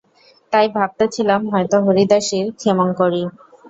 [0.53, 3.23] তাই ভাবিতেছিলাম, হয়তো হরিদাসীর— ক্ষেমংকরী।